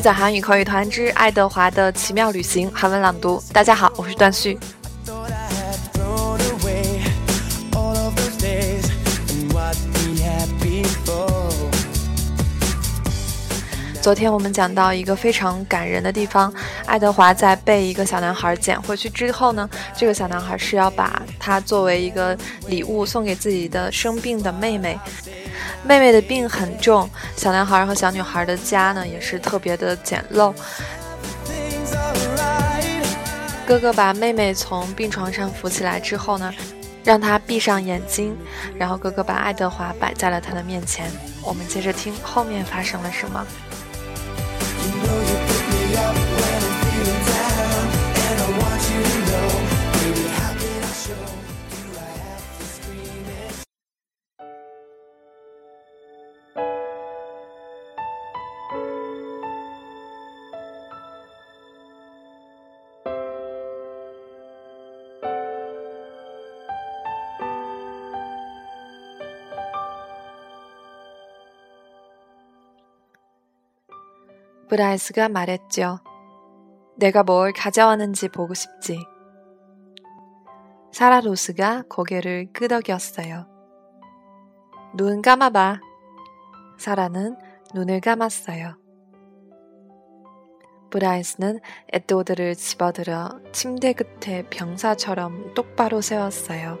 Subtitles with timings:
[0.00, 3.38] 续载韩语口语团之爱德华的奇妙旅行韩文朗读。
[3.52, 4.58] 大家好，我是段旭。
[14.00, 16.50] 昨天我们讲到一个非常感人的地方，
[16.86, 22.34] 爱德华在被一个小男孩捡回去之后呢，这个小男孩是要把他作为一个
[22.68, 24.98] 礼物送给自己的生病的妹妹。
[25.84, 30.52] 妹妹的病很重，小男孩和小女孩的家呢也是特别的简陋。
[33.66, 36.52] 哥哥把妹妹从病床上扶起来之后呢，
[37.04, 38.36] 让她闭上眼睛，
[38.76, 41.10] 然后哥哥把爱德华摆在了他的面前。
[41.42, 43.46] 我们接着听后面发生了什么。
[74.70, 75.98] 브라이스가 말했죠.
[76.96, 78.96] 내가 뭘 가져왔는지 보고 싶지.
[80.92, 83.48] 사라 로스가 고개를 끄덕였어요.
[84.96, 85.80] 눈 감아봐.
[86.78, 87.36] 사라는
[87.74, 88.76] 눈을 감았어요.
[90.90, 91.58] 브라이스는
[91.92, 96.78] 에드워드를 집어들어 침대 끝에 병사처럼 똑바로 세웠어요.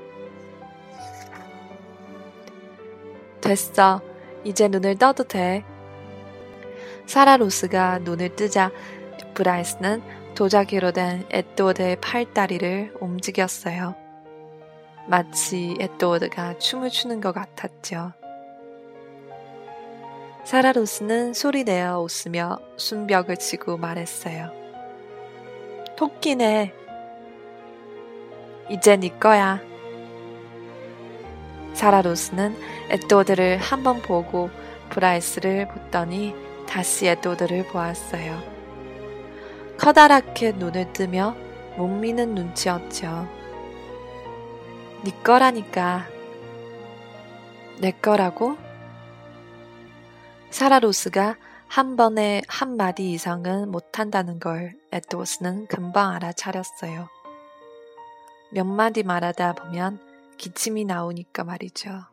[3.40, 4.00] 됐어.
[4.44, 5.64] 이제 눈을 떠도 돼.
[7.10, 8.70] 사라 로스가 눈을 뜨자
[9.34, 10.00] 브라이스는
[10.36, 13.96] 도자기로 된 에드워드의 팔다리를 움직였어요.
[15.08, 18.12] 마치 에드워드가 춤을 추는 것 같았죠.
[20.44, 24.52] 사라 로스는 소리내어 웃으며 순벽을 치고 말했어요.
[25.96, 26.72] 토끼네.
[28.70, 29.60] 이제 네 거야.
[31.74, 32.54] 사라 로스는
[32.90, 34.48] 에드워드를 한번 보고
[34.90, 38.40] 브라이스를 보더니 다시 에도드를 보았어요.
[39.76, 41.34] 커다랗게 눈을 뜨며
[41.76, 43.28] 못 미는 눈치였죠.
[45.02, 46.06] 네 거라니까.
[47.80, 48.56] 내 거라고?
[50.50, 51.36] 사라 로스가
[51.66, 57.08] 한 번에 한 마디 이상은 못한다는 걸 에도스는 금방 알아차렸어요.
[58.52, 59.98] 몇 마디 말하다 보면
[60.36, 62.04] 기침이 나오니까 말이죠.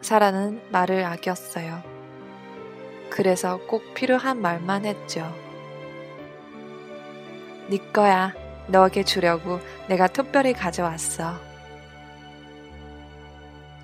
[0.00, 1.91] 사라는 말을 아꼈어요.
[3.12, 5.30] 그래서 꼭 필요한 말만 했죠.
[7.68, 8.32] 네 거야.
[8.68, 11.34] 너에게 주려고 내가 특별히 가져왔어.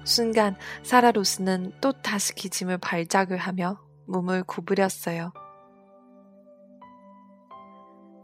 [0.05, 5.35] 순간 사라 로스는 또 다시 기침을 발작을 하며 몸을 구부렸어요.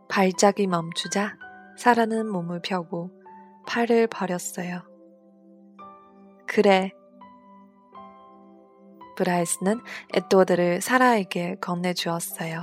[0.09, 1.37] 발작이 멈추자
[1.76, 3.10] 사라는 몸을 펴고
[3.66, 4.81] 팔을 버렸어요.
[6.47, 6.93] 그래,
[9.14, 9.80] 브라이스는
[10.12, 12.62] 에드워드를 사라에게 건네주었어요.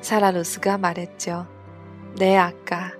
[0.00, 1.46] 사라 루스가 말했죠.
[2.18, 2.92] 네, 아까.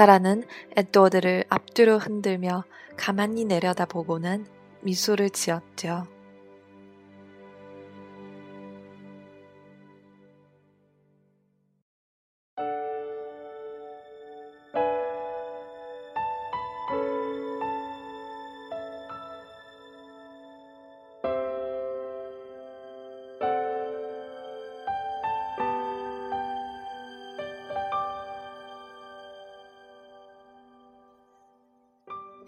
[0.00, 0.44] 사라는
[0.76, 2.64] 에드워드를 앞뒤로 흔들며
[2.96, 4.46] 가만히 내려다보고는
[4.80, 6.06] 미소를 지었죠.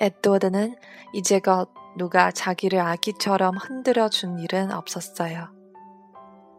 [0.03, 0.75] 에드워드는
[1.13, 5.49] 이제껏 누가 자기를 아기처럼 흔들어 준 일은 없었어요.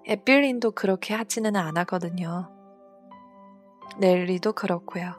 [0.07, 2.49] 에필린도 그렇게 하지는 않았거든요.
[3.99, 5.15] 넬리도 그렇고요.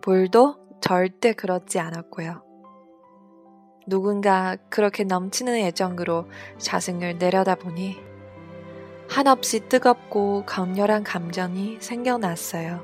[0.00, 2.42] 볼도 절대 그렇지 않았고요.
[3.86, 7.98] 누군가 그렇게 넘치는 애정으로 자승을 내려다보니
[9.10, 12.80] 한없이 뜨겁고 강렬한 감정이 생겨났어요.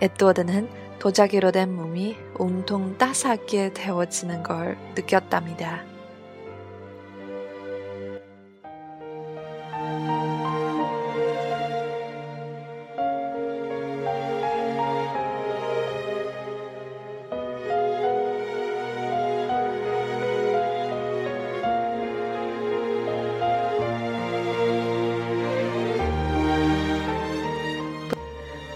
[0.00, 5.84] 에드워드는 도자기로 된 몸이 온통 따스하게 데워지는 걸 느꼈답니다.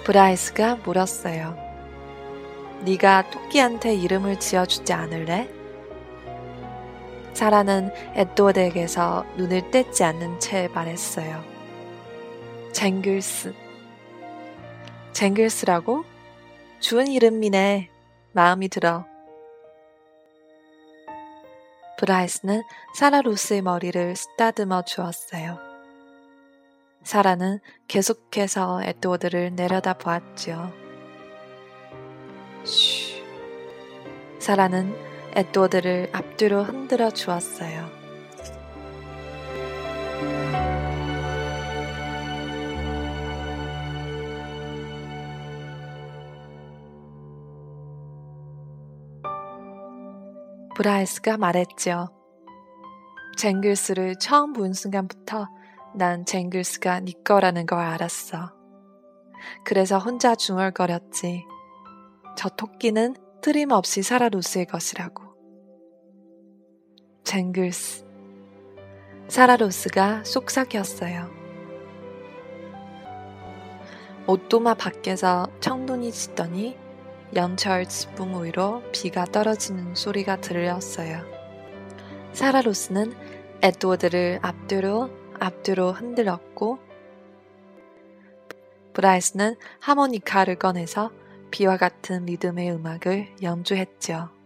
[0.05, 1.70] 브라이스가 물었어요.
[2.83, 5.49] 네가 토끼한테 이름을 지어주지 않을래?
[7.35, 11.43] 사라는 에드워드에게서 눈을 떼지 않은 채 말했어요.
[12.73, 13.55] 쟁글스.
[15.13, 16.05] 쟁글스라고?
[16.81, 17.91] 좋은 이름이네.
[18.33, 19.05] 마음에 들어.
[21.99, 22.63] 브라이스는
[22.95, 25.59] 사라 로스의 머리를 쓰다듬어 주었어요.
[27.03, 30.90] 사라는 계속해서 에드워드를 내려다 보았지요.
[32.65, 33.23] 쉬.
[34.39, 34.95] 사라는
[35.35, 38.01] 에드워드를 앞뒤로 흔들어 주었어요.
[50.75, 52.09] 브라이스가 말했죠.
[53.37, 55.47] 쟁글스를 처음 본 순간부터
[55.95, 58.53] 난 쟁글스가 네 거라는 걸 알았어.
[59.65, 61.45] 그래서 혼자 중얼거렸지.
[62.37, 65.25] 저 토끼는 틀림없이 사라로스의 것이라고.
[67.25, 68.05] 쟁글스.
[69.29, 71.31] 사라로스가 속삭였어요.
[74.27, 76.77] 옷도마 밖에서 청눈이 짙더니
[77.35, 81.25] 연철 지붕 위로 비가 떨어지는 소리가 들렸어요.
[82.33, 83.15] 사라로스는
[83.63, 86.79] 에드워드를 앞뒤로 앞뒤로 흔들었고
[88.93, 91.11] 브라이스는 하모니카를 꺼내서
[91.51, 94.40] 비와 같은 리듬의 음악을 연주했죠.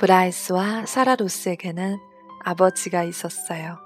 [0.00, 1.98] 브라이스와 사라 로스에게는
[2.42, 3.76] 아버지가 있었어요.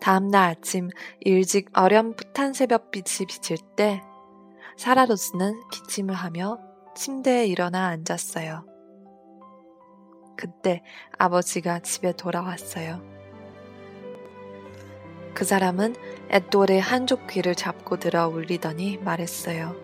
[0.00, 0.90] 다음날 아침
[1.20, 4.02] 일찍 어렴풋한 새벽빛이 비칠 때
[4.76, 6.58] 사라 로스는 기침을 하며
[6.96, 8.66] 침대에 일어나 앉았어요.
[10.36, 10.82] 그때
[11.18, 13.00] 아버지가 집에 돌아왔어요.
[15.34, 15.94] 그 사람은
[16.30, 19.76] 앳돌의 한쪽 귀를 잡고 들어 울리더니 말했어요.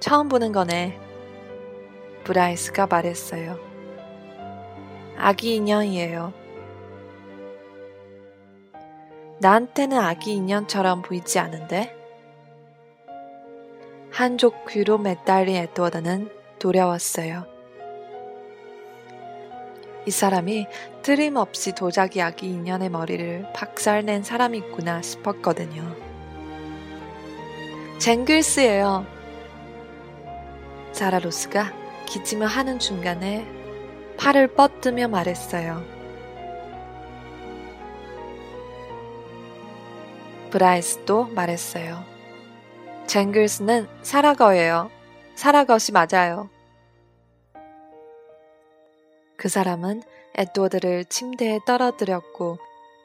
[0.00, 1.09] 처음 보는 거네.
[2.24, 3.58] 브라이스가 말했어요.
[5.16, 6.32] 아기 인형이에요.
[9.40, 11.96] 나한테는 아기 인형처럼 보이지 않은데?
[14.10, 17.46] 한쪽 귀로 매달린 에드워드는 두려웠어요.
[20.06, 20.66] 이 사람이
[21.02, 25.94] 틀림없이 도자기 아기 인형의 머리를 박살낸 사람이구나 싶었거든요.
[27.98, 29.06] 쟁글스예요.
[30.92, 31.79] 사라로스가
[32.10, 33.46] 기침을 하는 중간에
[34.18, 35.82] 팔을 뻗으며 말했어요.
[40.50, 42.04] 브라이스도 말했어요.
[43.06, 44.90] 쟁글스는 사라거예요.
[45.36, 46.50] 사라것이 맞아요.
[49.36, 50.02] 그 사람은
[50.34, 52.58] 에드워드를 침대에 떨어뜨렸고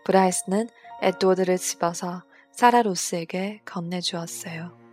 [0.04, 0.68] 브라이스는
[1.02, 4.85] 에드워드를 집어서 사라 로스에게 건네주었어요.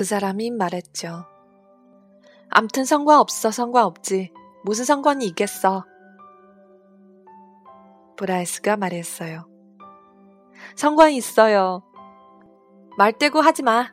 [0.00, 1.26] 그 사람이 말했죠.
[2.48, 4.32] 암튼 상관없어, 상관없지.
[4.64, 5.84] 무슨 상관이 있겠어.
[8.16, 9.46] 브라이스가 말했어요.
[10.74, 11.82] 상관이 있어요.
[12.96, 13.88] 말대꾸 하지 마.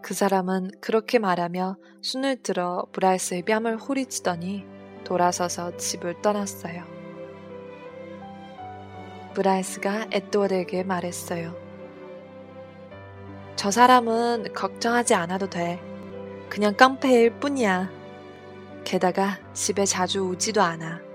[0.00, 4.64] 그 사람은 그렇게 말하며 손을 들어 브라이스의 뺨을 후려치더니
[5.04, 6.84] 돌아서서 집을 떠났어요.
[9.34, 11.67] 브라이스가 에드워드에게 말했어요.
[13.58, 15.80] 저 사람은 걱정하지 않아도 돼.
[16.48, 17.90] 그냥 깡패일 뿐이야.
[18.84, 21.07] 게다가 집에 자주 오지도 않아.